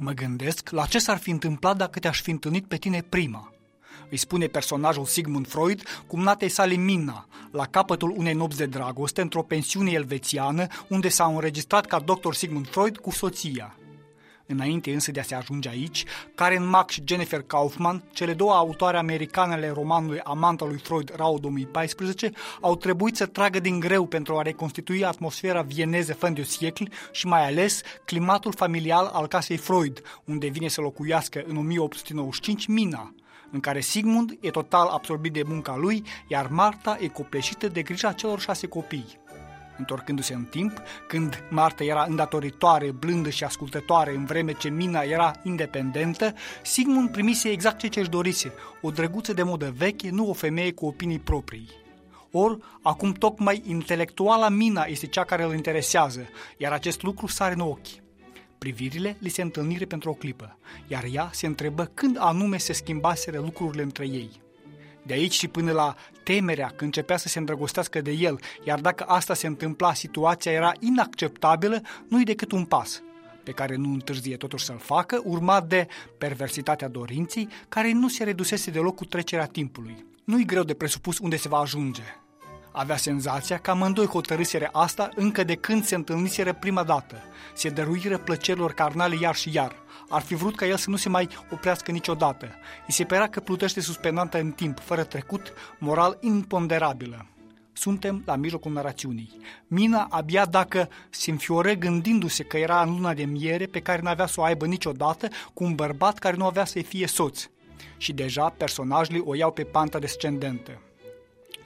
Mă 0.00 0.12
gândesc 0.12 0.70
la 0.70 0.86
ce 0.86 0.98
s-ar 0.98 1.18
fi 1.18 1.30
întâmplat 1.30 1.76
dacă 1.76 1.98
te-aș 1.98 2.20
fi 2.20 2.30
întâlnit 2.30 2.66
pe 2.66 2.76
tine 2.76 3.04
prima. 3.08 3.52
Îi 4.10 4.16
spune 4.16 4.46
personajul 4.46 5.04
Sigmund 5.04 5.48
Freud 5.48 5.82
cumnatei 6.06 6.48
sale 6.48 6.74
Minna, 6.74 7.26
la 7.50 7.64
capătul 7.64 8.14
unei 8.16 8.34
nopți 8.34 8.58
de 8.58 8.66
dragoste 8.66 9.20
într-o 9.20 9.42
pensiune 9.42 9.90
elvețiană 9.90 10.66
unde 10.88 11.08
s-a 11.08 11.24
înregistrat 11.24 11.86
ca 11.86 11.98
doctor 11.98 12.34
Sigmund 12.34 12.68
Freud 12.68 12.96
cu 12.96 13.10
soția. 13.10 13.77
Înainte 14.50 14.92
însă 14.92 15.10
de 15.10 15.20
a 15.20 15.22
se 15.22 15.34
ajunge 15.34 15.68
aici, 15.68 16.04
Karen 16.34 16.68
Mack 16.68 16.90
și 16.90 17.02
Jennifer 17.04 17.42
Kaufman, 17.42 18.02
cele 18.12 18.34
două 18.34 18.52
autoare 18.52 18.96
americane 18.96 19.52
ale 19.52 19.70
romanului 19.70 20.20
Amanta 20.20 20.64
lui 20.64 20.78
Freud, 20.78 21.12
Rau 21.16 21.38
2014, 21.38 22.32
au 22.60 22.76
trebuit 22.76 23.16
să 23.16 23.26
tragă 23.26 23.60
din 23.60 23.80
greu 23.80 24.06
pentru 24.06 24.38
a 24.38 24.42
reconstitui 24.42 25.04
atmosfera 25.04 25.62
vieneză 25.62 26.14
fân 26.14 26.34
de 26.34 26.42
siecl 26.42 26.84
și 27.12 27.26
mai 27.26 27.46
ales 27.46 27.80
climatul 28.04 28.52
familial 28.52 29.10
al 29.12 29.26
casei 29.26 29.56
Freud, 29.56 30.02
unde 30.24 30.46
vine 30.46 30.68
să 30.68 30.80
locuiască 30.80 31.42
în 31.46 31.56
1895 31.56 32.66
Mina, 32.66 33.14
în 33.50 33.60
care 33.60 33.80
Sigmund 33.80 34.38
e 34.40 34.50
total 34.50 34.86
absorbit 34.86 35.32
de 35.32 35.42
munca 35.46 35.76
lui, 35.76 36.02
iar 36.26 36.46
Marta 36.46 36.98
e 37.00 37.08
copleșită 37.08 37.68
de 37.68 37.82
grija 37.82 38.12
celor 38.12 38.40
șase 38.40 38.66
copii 38.66 39.18
întorcându-se 39.78 40.34
în 40.34 40.44
timp, 40.44 40.82
când 41.06 41.44
Marta 41.50 41.84
era 41.84 42.04
îndatoritoare, 42.08 42.90
blândă 42.90 43.30
și 43.30 43.44
ascultătoare, 43.44 44.14
în 44.14 44.24
vreme 44.24 44.52
ce 44.52 44.68
Mina 44.68 45.00
era 45.00 45.32
independentă, 45.42 46.34
Sigmund 46.62 47.10
primise 47.10 47.48
exact 47.48 47.88
ce 47.88 48.00
își 48.00 48.08
dorise, 48.08 48.52
o 48.80 48.90
drăguță 48.90 49.32
de 49.32 49.42
modă 49.42 49.74
veche, 49.76 50.10
nu 50.10 50.28
o 50.28 50.32
femeie 50.32 50.72
cu 50.72 50.86
opinii 50.86 51.18
proprii. 51.18 51.68
Or, 52.30 52.78
acum 52.82 53.12
tocmai 53.12 53.62
intelectuala 53.66 54.48
Mina 54.48 54.84
este 54.84 55.06
cea 55.06 55.24
care 55.24 55.42
îl 55.42 55.54
interesează, 55.54 56.28
iar 56.56 56.72
acest 56.72 57.02
lucru 57.02 57.26
sare 57.26 57.54
în 57.54 57.60
ochi. 57.60 58.06
Privirile 58.58 59.16
li 59.20 59.28
se 59.28 59.42
întâlnire 59.42 59.84
pentru 59.84 60.10
o 60.10 60.14
clipă, 60.14 60.58
iar 60.86 61.04
ea 61.12 61.30
se 61.32 61.46
întrebă 61.46 61.90
când 61.94 62.16
anume 62.20 62.56
se 62.56 62.72
schimbaseră 62.72 63.38
lucrurile 63.38 63.82
între 63.82 64.06
ei. 64.06 64.46
De 65.08 65.14
aici 65.14 65.34
și 65.34 65.48
până 65.48 65.72
la 65.72 65.94
temerea 66.22 66.72
că 66.76 66.84
începea 66.84 67.16
să 67.16 67.28
se 67.28 67.38
îndrăgostească 67.38 68.00
de 68.00 68.10
el, 68.10 68.40
iar 68.64 68.80
dacă 68.80 69.04
asta 69.04 69.34
se 69.34 69.46
întâmpla, 69.46 69.94
situația 69.94 70.52
era 70.52 70.72
inacceptabilă, 70.80 71.80
nu-i 72.08 72.24
decât 72.24 72.52
un 72.52 72.64
pas 72.64 73.02
pe 73.42 73.52
care 73.52 73.76
nu 73.76 73.92
întârzie 73.92 74.36
totuși 74.36 74.64
să-l 74.64 74.78
facă, 74.78 75.20
urmat 75.24 75.68
de 75.68 75.86
perversitatea 76.18 76.88
dorinții, 76.88 77.48
care 77.68 77.92
nu 77.92 78.08
se 78.08 78.24
redusese 78.24 78.70
deloc 78.70 78.96
cu 78.96 79.04
trecerea 79.04 79.46
timpului. 79.46 80.04
Nu-i 80.24 80.44
greu 80.44 80.62
de 80.62 80.74
presupus 80.74 81.18
unde 81.18 81.36
se 81.36 81.48
va 81.48 81.58
ajunge. 81.58 82.02
Avea 82.72 82.96
senzația 82.96 83.58
că 83.58 83.70
amândoi 83.70 84.06
hotărâsere 84.06 84.68
asta 84.72 85.08
încă 85.14 85.44
de 85.44 85.54
când 85.54 85.84
se 85.84 85.94
întâlniseră 85.94 86.52
prima 86.52 86.82
dată. 86.84 87.22
Se 87.54 87.68
dăruiră 87.68 88.18
plăcerilor 88.18 88.72
carnale 88.72 89.16
iar 89.20 89.34
și 89.34 89.54
iar. 89.54 89.76
Ar 90.08 90.22
fi 90.22 90.34
vrut 90.34 90.56
ca 90.56 90.66
el 90.66 90.76
să 90.76 90.90
nu 90.90 90.96
se 90.96 91.08
mai 91.08 91.28
oprească 91.50 91.90
niciodată. 91.90 92.46
Îi 92.86 92.92
se 92.92 93.04
părea 93.04 93.28
că 93.28 93.40
plutește 93.40 93.80
suspendată 93.80 94.38
în 94.38 94.50
timp, 94.50 94.78
fără 94.78 95.04
trecut, 95.04 95.52
moral 95.78 96.18
imponderabilă. 96.20 97.26
Suntem 97.72 98.22
la 98.26 98.36
mijlocul 98.36 98.72
narațiunii. 98.72 99.36
Mina 99.66 100.06
abia 100.10 100.44
dacă 100.44 100.88
se 101.10 101.30
înfioră 101.30 101.72
gândindu-se 101.72 102.42
că 102.42 102.56
era 102.56 102.82
în 102.82 102.90
luna 102.90 103.14
de 103.14 103.24
miere 103.24 103.66
pe 103.66 103.80
care 103.80 104.02
nu 104.02 104.08
avea 104.08 104.26
să 104.26 104.40
o 104.40 104.42
aibă 104.42 104.66
niciodată 104.66 105.28
cu 105.54 105.64
un 105.64 105.74
bărbat 105.74 106.18
care 106.18 106.36
nu 106.36 106.46
avea 106.46 106.64
să-i 106.64 106.82
fie 106.82 107.06
soț. 107.06 107.48
Și 107.96 108.12
deja 108.12 108.48
personajele 108.48 109.22
o 109.24 109.34
iau 109.34 109.52
pe 109.52 109.64
panta 109.64 109.98
descendentă. 109.98 110.82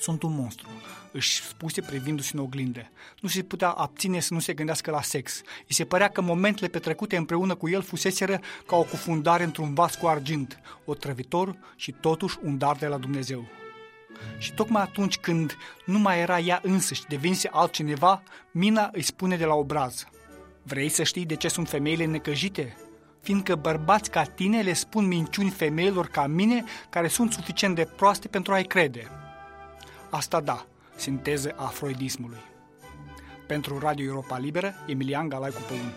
Sunt 0.00 0.22
un 0.22 0.34
monstru, 0.34 0.68
își 1.12 1.42
spuse 1.42 1.80
privindu-se 1.80 2.30
în 2.34 2.42
oglindă. 2.42 2.90
Nu 3.20 3.28
se 3.28 3.42
putea 3.42 3.68
abține 3.68 4.20
să 4.20 4.34
nu 4.34 4.40
se 4.40 4.52
gândească 4.52 4.90
la 4.90 5.02
sex. 5.02 5.40
Îi 5.68 5.74
se 5.74 5.84
părea 5.84 6.08
că 6.08 6.20
momentele 6.20 6.68
petrecute 6.68 7.16
împreună 7.16 7.54
cu 7.54 7.68
el 7.68 7.82
fuseseră 7.82 8.40
ca 8.66 8.76
o 8.76 8.82
cufundare 8.82 9.44
într-un 9.44 9.74
vas 9.74 9.94
cu 9.94 10.06
argint, 10.06 10.60
o 10.84 10.94
trăvitor 10.94 11.56
și 11.76 11.92
totuși 11.92 12.38
un 12.42 12.58
dar 12.58 12.76
de 12.76 12.86
la 12.86 12.96
Dumnezeu. 12.96 13.44
Și 14.38 14.52
tocmai 14.52 14.82
atunci 14.82 15.18
când 15.18 15.56
nu 15.84 15.98
mai 15.98 16.20
era 16.20 16.38
ea 16.38 16.60
însăși, 16.62 17.06
devinse 17.08 17.48
altcineva, 17.52 18.22
Mina 18.50 18.90
îi 18.92 19.02
spune 19.02 19.36
de 19.36 19.44
la 19.44 19.54
obraz. 19.54 20.06
Vrei 20.62 20.88
să 20.88 21.02
știi 21.02 21.26
de 21.26 21.34
ce 21.34 21.48
sunt 21.48 21.68
femeile 21.68 22.04
necăjite? 22.04 22.76
Fiindcă 23.22 23.54
bărbați 23.54 24.10
ca 24.10 24.22
tine 24.22 24.62
le 24.62 24.72
spun 24.72 25.06
minciuni 25.06 25.50
femeilor 25.50 26.06
ca 26.06 26.26
mine 26.26 26.64
care 26.90 27.08
sunt 27.08 27.32
suficient 27.32 27.74
de 27.74 27.88
proaste 27.96 28.28
pentru 28.28 28.52
a-i 28.52 28.64
crede. 28.64 29.10
Asta 30.10 30.40
da, 30.40 30.66
sinteză 30.96 31.54
a 31.56 31.64
freudismului. 31.64 32.40
Pentru 33.46 33.78
Radio 33.78 34.04
Europa 34.04 34.38
Liberă, 34.38 34.74
Emilian 34.86 35.28
Galaicu 35.28 35.60
Păun. 35.68 35.92